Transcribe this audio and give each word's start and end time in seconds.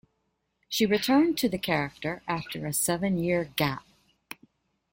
She 0.67 0.87
returned 0.87 1.37
to 1.37 1.47
the 1.47 1.59
character 1.59 2.23
after 2.27 2.65
a 2.65 2.73
seven-year 2.73 3.51
gap. 3.55 3.85